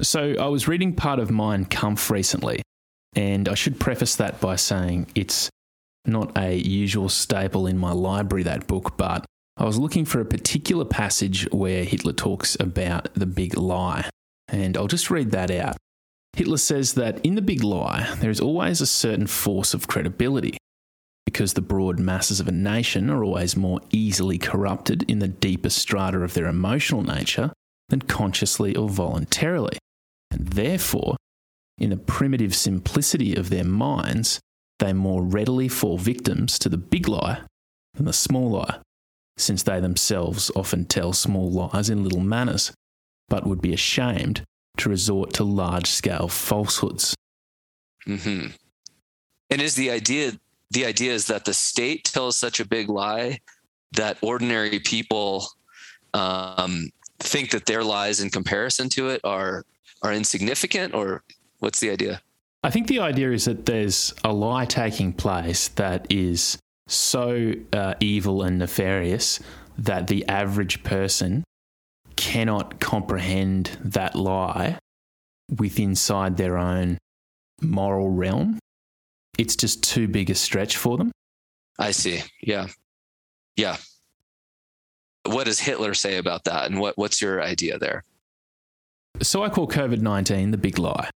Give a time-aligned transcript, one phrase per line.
[0.00, 2.62] So I was reading part of Mein Kampf recently,
[3.16, 5.50] and I should preface that by saying it's
[6.04, 9.26] not a usual staple in my library, that book, but
[9.56, 14.08] I was looking for a particular passage where Hitler talks about the big lie,
[14.46, 15.76] and I'll just read that out.
[16.34, 20.56] Hitler says that in the big lie, there is always a certain force of credibility,
[21.26, 25.70] because the broad masses of a nation are always more easily corrupted in the deeper
[25.70, 27.52] strata of their emotional nature
[27.88, 29.76] than consciously or voluntarily.
[30.30, 31.16] And therefore,
[31.78, 34.40] in the primitive simplicity of their minds,
[34.78, 37.40] they more readily fall victims to the big lie
[37.94, 38.78] than the small lie
[39.36, 42.72] since they themselves often tell small lies in little manners,
[43.28, 44.42] but would be ashamed
[44.76, 47.14] to resort to large scale falsehoods.
[48.06, 48.48] Mm-hmm.
[49.50, 50.32] And is the idea
[50.70, 53.38] the idea is that the state tells such a big lie
[53.92, 55.48] that ordinary people
[56.12, 59.64] um, think that their lies in comparison to it are
[60.02, 61.22] are insignificant, or
[61.58, 62.20] what's the idea?
[62.62, 66.58] I think the idea is that there's a lie taking place that is
[66.88, 69.40] so uh, evil and nefarious
[69.78, 71.44] that the average person
[72.16, 74.78] cannot comprehend that lie
[75.56, 76.98] with inside their own
[77.62, 78.58] moral realm.
[79.38, 81.12] It's just too big a stretch for them.
[81.78, 82.22] I see.
[82.42, 82.66] Yeah.
[83.56, 83.76] Yeah.
[85.24, 86.66] What does Hitler say about that?
[86.66, 88.02] And what, what's your idea there?
[89.22, 91.10] So I call COVID 19 the big lie.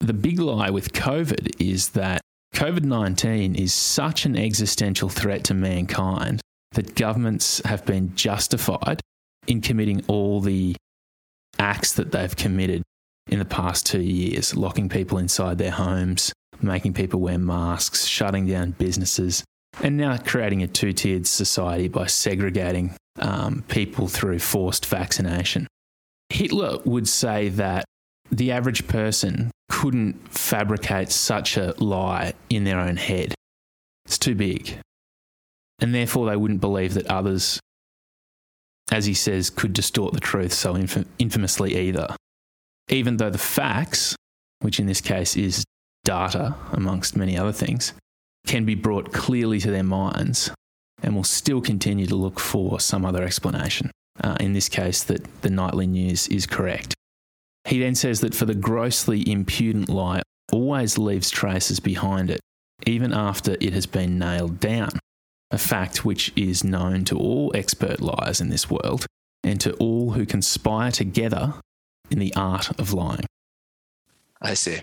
[0.00, 2.20] The big lie with COVID is that
[2.54, 6.40] COVID 19 is such an existential threat to mankind
[6.72, 9.00] that governments have been justified
[9.46, 10.74] in committing all the
[11.58, 12.82] acts that they've committed
[13.30, 16.32] in the past two years, locking people inside their homes,
[16.62, 19.44] making people wear masks, shutting down businesses,
[19.82, 25.66] and now creating a two tiered society by segregating um, people through forced vaccination.
[26.30, 27.84] Hitler would say that
[28.30, 33.34] the average person couldn't fabricate such a lie in their own head.
[34.04, 34.78] It's too big.
[35.80, 37.60] And therefore, they wouldn't believe that others,
[38.90, 42.16] as he says, could distort the truth so infam- infamously either.
[42.88, 44.16] Even though the facts,
[44.60, 45.64] which in this case is
[46.04, 47.92] data amongst many other things,
[48.46, 50.50] can be brought clearly to their minds
[51.02, 53.90] and will still continue to look for some other explanation.
[54.22, 56.94] Uh, in this case, that the nightly news is correct.
[57.64, 62.40] He then says that for the grossly impudent lie always leaves traces behind it,
[62.86, 64.90] even after it has been nailed down,
[65.50, 69.06] a fact which is known to all expert liars in this world
[69.44, 71.54] and to all who conspire together
[72.10, 73.26] in the art of lying.
[74.40, 74.80] I see.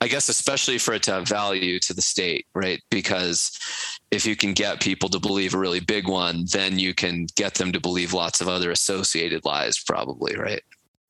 [0.00, 2.80] I guess especially for it to have value to the state, right?
[2.90, 3.58] Because
[4.10, 7.54] if you can get people to believe a really big one, then you can get
[7.54, 10.62] them to believe lots of other associated lies, probably, right?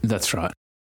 [0.03, 0.53] That's right.